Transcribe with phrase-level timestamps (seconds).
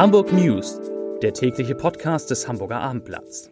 [0.00, 0.80] Hamburg News,
[1.20, 3.50] der tägliche Podcast des Hamburger Abendblatts.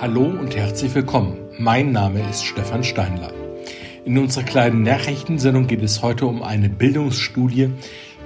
[0.00, 1.38] Hallo und herzlich willkommen.
[1.60, 3.34] Mein Name ist Stefan Steinlein.
[4.04, 7.70] In unserer kleinen Nachrichtensendung geht es heute um eine Bildungsstudie,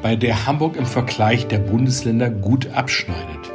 [0.01, 3.53] bei der Hamburg im Vergleich der Bundesländer gut abschneidet.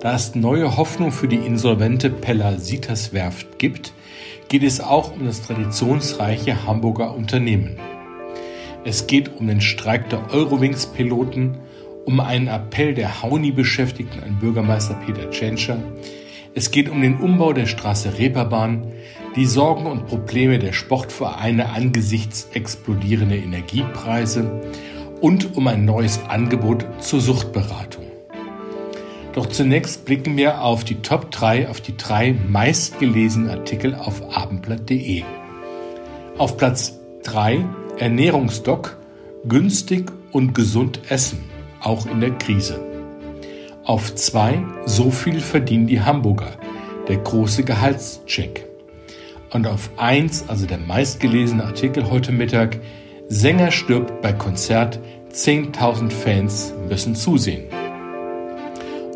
[0.00, 3.94] Da es neue Hoffnung für die insolvente Pellasitas Werft gibt,
[4.48, 7.78] geht es auch um das traditionsreiche Hamburger Unternehmen.
[8.84, 11.58] Es geht um den Streik der Eurowings-Piloten,
[12.04, 15.78] um einen Appell der Hauni-Beschäftigten an Bürgermeister Peter Tschentscher.
[16.54, 18.86] Es geht um den Umbau der Straße Reeperbahn,
[19.34, 24.62] die Sorgen und Probleme der Sportvereine angesichts explodierender Energiepreise
[25.20, 27.95] und um ein neues Angebot zur Suchtberatung.
[29.36, 35.24] Doch zunächst blicken wir auf die Top 3, auf die drei meistgelesenen Artikel auf abendblatt.de.
[36.38, 37.62] Auf Platz 3
[37.98, 38.96] Ernährungsdoc,
[39.46, 41.44] günstig und gesund essen,
[41.82, 42.80] auch in der Krise.
[43.84, 46.52] Auf 2 So viel verdienen die Hamburger,
[47.06, 48.66] der große Gehaltscheck.
[49.50, 52.78] Und auf 1, also der meistgelesene Artikel heute Mittag,
[53.28, 54.98] Sänger stirbt bei Konzert,
[55.30, 57.64] 10.000 Fans müssen zusehen.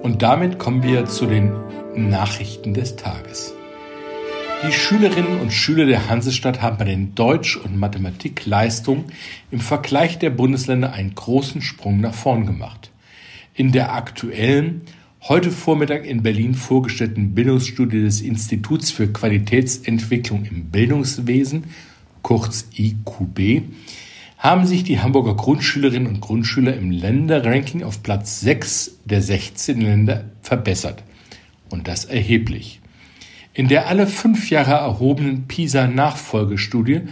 [0.03, 1.53] Und damit kommen wir zu den
[1.95, 3.53] Nachrichten des Tages.
[4.67, 9.05] Die Schülerinnen und Schüler der Hansestadt haben bei den Deutsch- und Mathematikleistungen
[9.51, 12.91] im Vergleich der Bundesländer einen großen Sprung nach vorn gemacht.
[13.55, 14.83] In der aktuellen,
[15.29, 21.65] heute Vormittag in Berlin vorgestellten Bildungsstudie des Instituts für Qualitätsentwicklung im Bildungswesen,
[22.23, 23.63] kurz IQB,
[24.41, 30.25] haben sich die Hamburger Grundschülerinnen und Grundschüler im Länderranking auf Platz 6 der 16 Länder
[30.41, 31.05] verbessert.
[31.69, 32.81] Und das erheblich.
[33.53, 37.03] In der alle fünf Jahre erhobenen PISA-Nachfolgestudie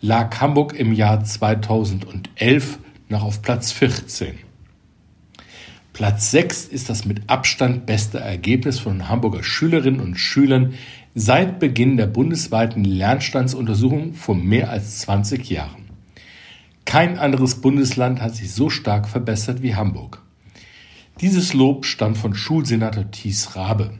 [0.00, 2.78] lag Hamburg im Jahr 2011
[3.08, 4.38] noch auf Platz 14.
[5.92, 10.74] Platz 6 ist das mit Abstand beste Ergebnis von Hamburger Schülerinnen und Schülern
[11.16, 15.85] seit Beginn der bundesweiten Lernstandsuntersuchung vor mehr als 20 Jahren.
[16.86, 20.22] Kein anderes Bundesland hat sich so stark verbessert wie Hamburg.
[21.20, 23.98] Dieses Lob stammt von Schulsenator Thies Rabe.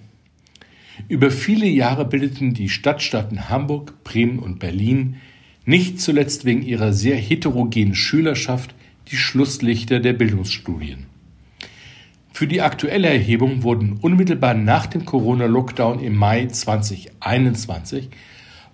[1.09, 5.17] Über viele Jahre bildeten die Stadtstaaten Hamburg, Bremen und Berlin,
[5.65, 8.75] nicht zuletzt wegen ihrer sehr heterogenen Schülerschaft,
[9.11, 11.07] die Schlusslichter der Bildungsstudien.
[12.33, 18.11] Für die aktuelle Erhebung wurden unmittelbar nach dem Corona-Lockdown im Mai 2021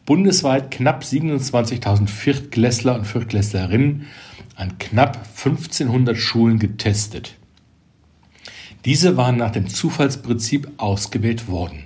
[0.07, 4.07] bundesweit knapp 27.000 Viertklässler und Viertklässlerinnen
[4.57, 7.37] an knapp 1500 Schulen getestet.
[8.85, 11.85] Diese waren nach dem Zufallsprinzip ausgewählt worden.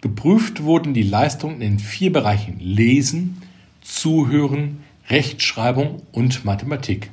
[0.00, 3.42] Geprüft wurden die Leistungen in vier Bereichen Lesen,
[3.80, 7.10] Zuhören, Rechtschreibung und Mathematik.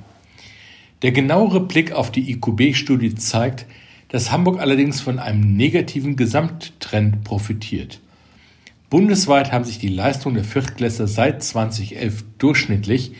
[1.02, 3.66] Der genauere Blick auf die IQB-Studie zeigt,
[4.10, 8.00] dass Hamburg allerdings von einem negativen Gesamttrend profitiert.
[8.92, 13.14] Bundesweit haben sich die Leistungen der Viertklässler seit 2011 durchschnittlich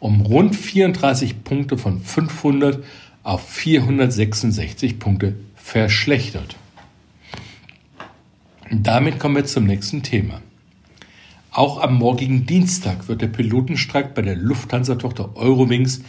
[0.00, 2.82] um rund 34 Punkte von 500
[3.22, 6.56] auf 466 Punkte verschlechtert.
[8.68, 10.42] Damit kommen wir zum nächsten Thema.
[11.52, 16.02] Auch am morgigen Dienstag wird der Pilotenstreik bei der Lufthansa-Tochter Eurowings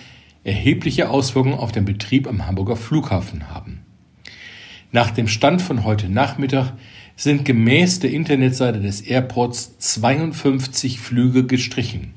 [0.44, 3.86] erhebliche Auswirkungen auf den Betrieb am Hamburger Flughafen haben.
[4.92, 6.74] Nach dem Stand von heute Nachmittag
[7.16, 12.14] sind gemäß der Internetseite des Airports 52 Flüge gestrichen,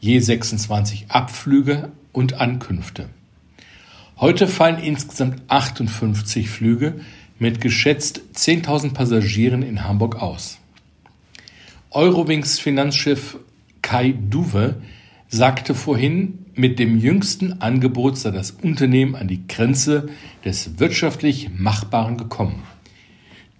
[0.00, 3.08] je 26 Abflüge und Ankünfte.
[4.18, 7.00] Heute fallen insgesamt 58 Flüge
[7.38, 10.58] mit geschätzt 10.000 Passagieren in Hamburg aus.
[11.90, 13.38] Eurowings Finanzchef
[13.82, 14.76] Kai Duwe
[15.28, 20.08] sagte vorhin, mit dem jüngsten Angebot sei das Unternehmen an die Grenze
[20.44, 22.62] des wirtschaftlich Machbaren gekommen.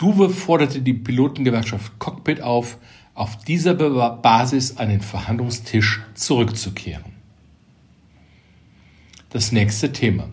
[0.03, 2.77] Duwe forderte die Pilotengewerkschaft Cockpit auf,
[3.15, 7.13] auf dieser Basis an den Verhandlungstisch zurückzukehren.
[9.31, 10.29] Das nächste Thema.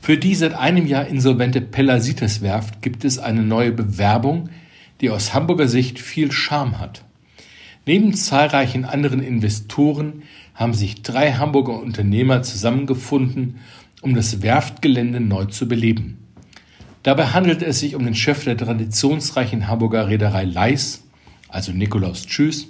[0.00, 4.48] Für die seit einem Jahr insolvente Pellasites Werft gibt es eine neue Bewerbung,
[5.02, 7.04] die aus Hamburger Sicht viel Charme hat.
[7.84, 10.22] Neben zahlreichen anderen Investoren
[10.54, 13.56] haben sich drei Hamburger Unternehmer zusammengefunden,
[14.00, 16.21] um das Werftgelände neu zu beleben.
[17.02, 21.02] Dabei handelt es sich um den Chef der traditionsreichen Hamburger Reederei Leis,
[21.48, 22.68] also Nikolaus Tschüss,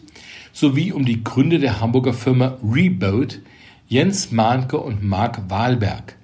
[0.52, 3.40] sowie um die Gründer der Hamburger Firma Reboat,
[3.88, 6.16] Jens Mahnke und Marc Wahlberg.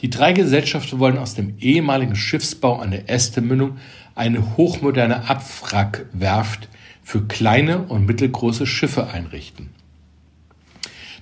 [0.00, 3.76] Die drei Gesellschaften wollen aus dem ehemaligen Schiffsbau an der Estemündung
[4.14, 6.68] eine hochmoderne Abwrackwerft
[7.02, 9.70] für kleine und mittelgroße Schiffe einrichten.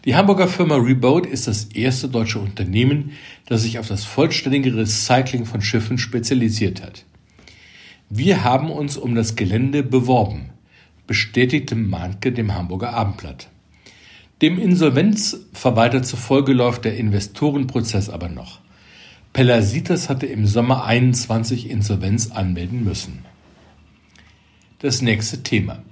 [0.06, 3.12] Die Hamburger Firma Reboat ist das erste deutsche Unternehmen,
[3.46, 7.04] das sich auf das vollständige Recycling von Schiffen spezialisiert hat.
[8.08, 10.50] Wir haben uns um das Gelände beworben,
[11.06, 13.50] bestätigte Mahnke dem Hamburger Abendblatt.
[14.40, 18.60] Dem Insolvenzverwalter zufolge läuft der Investorenprozess aber noch.
[19.34, 23.26] Pellasitas hatte im Sommer 21 Insolvenz anmelden müssen.
[24.78, 25.82] Das nächste Thema.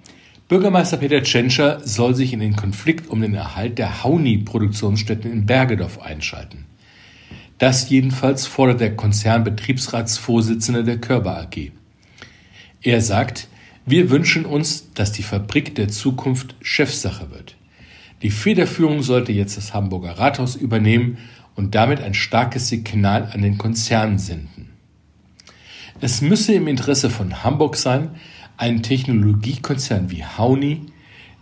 [0.48, 6.00] Bürgermeister Peter Tschentscher soll sich in den Konflikt um den Erhalt der Hauni-Produktionsstätten in Bergedorf
[6.00, 6.64] einschalten.
[7.58, 11.70] Das jedenfalls fordert der Konzernbetriebsratsvorsitzende der Körber AG.
[12.80, 13.48] Er sagt,
[13.84, 17.56] wir wünschen uns, dass die Fabrik der Zukunft Chefsache wird.
[18.22, 21.18] Die Federführung sollte jetzt das Hamburger Rathaus übernehmen
[21.56, 24.70] und damit ein starkes Signal an den Konzern senden.
[26.00, 28.12] Es müsse im Interesse von Hamburg sein,
[28.58, 30.82] einen Technologiekonzern wie Hauni,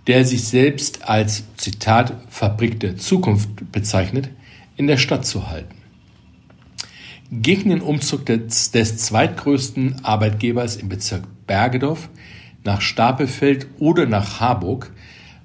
[0.07, 4.29] der sich selbst als Zitat Fabrik der Zukunft bezeichnet,
[4.77, 5.75] in der Stadt zu halten.
[7.33, 12.09] Gegen den Umzug des, des zweitgrößten Arbeitgebers im Bezirk Bergedorf
[12.63, 14.93] nach Stapelfeld oder nach Harburg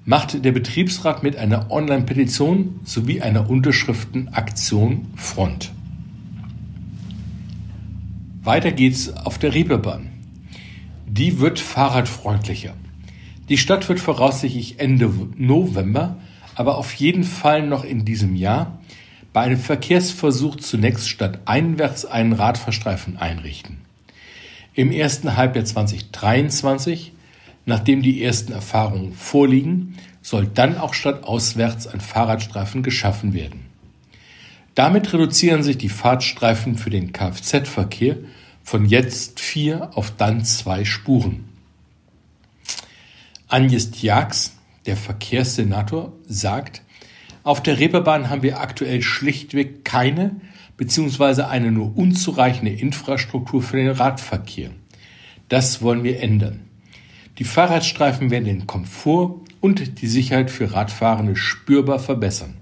[0.04, 5.72] macht der Betriebsrat mit einer Online-Petition sowie einer Unterschriftenaktion Front.
[8.42, 10.11] Weiter geht's auf der Reeperbahn.
[11.14, 12.72] Die wird fahrradfreundlicher.
[13.50, 16.16] Die Stadt wird voraussichtlich Ende November,
[16.54, 18.80] aber auf jeden Fall noch in diesem Jahr
[19.34, 23.82] bei einem Verkehrsversuch zunächst statt einwärts einen Radfahrstreifen einrichten.
[24.72, 27.12] Im ersten Halbjahr 2023,
[27.66, 33.66] nachdem die ersten Erfahrungen vorliegen, soll dann auch statt auswärts ein Fahrradstreifen geschaffen werden.
[34.74, 38.16] Damit reduzieren sich die Fahrtstreifen für den Kfz-Verkehr
[38.62, 41.44] von jetzt vier auf dann zwei Spuren.
[43.48, 44.56] Agnes Diax,
[44.86, 46.82] der Verkehrssenator, sagt,
[47.44, 50.36] auf der Reeperbahn haben wir aktuell schlichtweg keine
[50.76, 51.42] bzw.
[51.42, 54.70] eine nur unzureichende Infrastruktur für den Radverkehr.
[55.48, 56.60] Das wollen wir ändern.
[57.38, 62.54] Die Fahrradstreifen werden den Komfort und die Sicherheit für Radfahrende spürbar verbessern.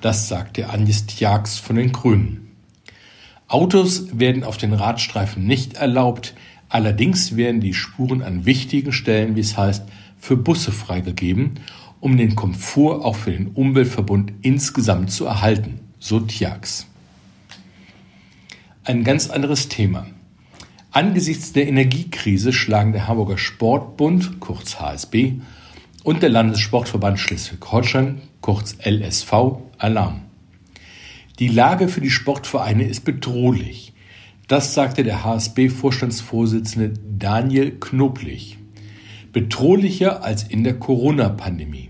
[0.00, 2.49] Das sagte Agnes Diax von den Grünen.
[3.50, 6.34] Autos werden auf den Radstreifen nicht erlaubt,
[6.68, 9.82] allerdings werden die Spuren an wichtigen Stellen, wie es heißt,
[10.20, 11.58] für Busse freigegeben,
[11.98, 16.86] um den Komfort auch für den Umweltverbund insgesamt zu erhalten, so Tiax.
[18.84, 20.06] Ein ganz anderes Thema.
[20.92, 25.40] Angesichts der Energiekrise schlagen der Hamburger Sportbund, kurz HSB,
[26.04, 29.32] und der Landessportverband Schleswig-Holstein, kurz LSV,
[29.78, 30.29] Alarm.
[31.40, 33.94] Die Lage für die Sportvereine ist bedrohlich.
[34.46, 38.58] Das sagte der HSB-Vorstandsvorsitzende Daniel Knoblich.
[39.32, 41.88] Bedrohlicher als in der Corona-Pandemie.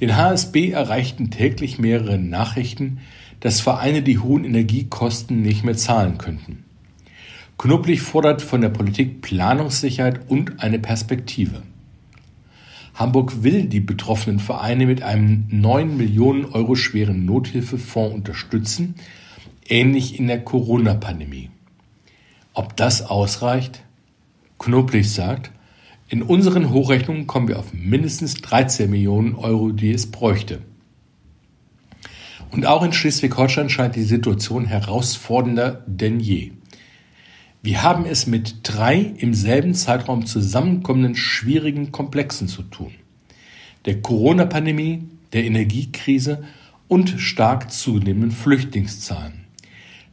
[0.00, 2.98] Den HSB erreichten täglich mehrere Nachrichten,
[3.40, 6.64] dass Vereine die hohen Energiekosten nicht mehr zahlen könnten.
[7.56, 11.62] Knoblich fordert von der Politik Planungssicherheit und eine Perspektive.
[12.98, 18.96] Hamburg will die betroffenen Vereine mit einem 9 Millionen Euro schweren Nothilfefonds unterstützen,
[19.68, 21.50] ähnlich in der Corona-Pandemie.
[22.54, 23.84] Ob das ausreicht?
[24.58, 25.52] Knoblich sagt,
[26.08, 30.58] in unseren Hochrechnungen kommen wir auf mindestens 13 Millionen Euro, die es bräuchte.
[32.50, 36.50] Und auch in Schleswig-Holstein scheint die Situation herausfordernder denn je.
[37.60, 42.92] Wir haben es mit drei im selben Zeitraum zusammenkommenden schwierigen Komplexen zu tun.
[43.84, 46.44] Der Corona-Pandemie, der Energiekrise
[46.86, 49.44] und stark zunehmenden Flüchtlingszahlen.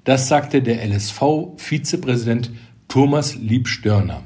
[0.05, 2.51] Das sagte der LSV-Vizepräsident
[2.87, 4.23] Thomas Liebstörner.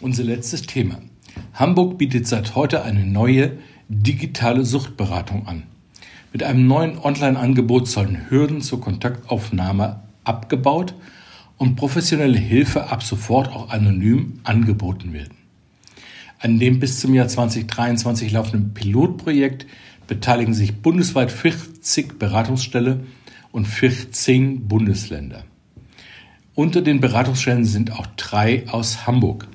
[0.00, 1.00] Unser letztes Thema.
[1.54, 3.58] Hamburg bietet seit heute eine neue
[3.88, 5.62] digitale Suchtberatung an.
[6.32, 10.94] Mit einem neuen Online-Angebot sollen Hürden zur Kontaktaufnahme abgebaut
[11.58, 15.36] und professionelle Hilfe ab sofort auch anonym angeboten werden.
[16.38, 19.66] An dem bis zum Jahr 2023 laufenden Pilotprojekt
[20.06, 23.04] beteiligen sich bundesweit 40 Beratungsstelle
[23.50, 25.44] und 14 Bundesländer.
[26.54, 29.48] Unter den Beratungsstellen sind auch drei aus Hamburg.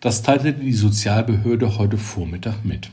[0.00, 2.90] Das teilte die Sozialbehörde heute Vormittag mit.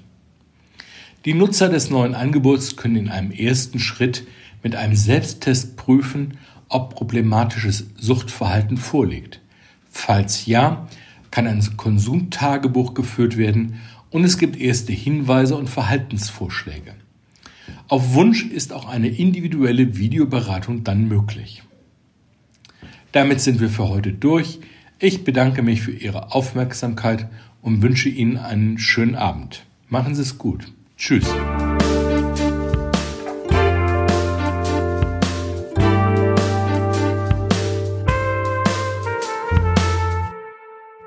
[1.25, 4.25] Die Nutzer des neuen Angebots können in einem ersten Schritt
[4.63, 6.37] mit einem Selbsttest prüfen,
[6.69, 9.41] ob problematisches Suchtverhalten vorliegt.
[9.89, 10.87] Falls ja,
[11.31, 16.95] kann ein Konsumtagebuch geführt werden und es gibt erste Hinweise und Verhaltensvorschläge.
[17.87, 21.63] Auf Wunsch ist auch eine individuelle Videoberatung dann möglich.
[23.11, 24.59] Damit sind wir für heute durch.
[24.99, 27.27] Ich bedanke mich für Ihre Aufmerksamkeit
[27.61, 29.65] und wünsche Ihnen einen schönen Abend.
[29.89, 30.71] Machen Sie es gut.
[30.97, 31.27] Tschüss.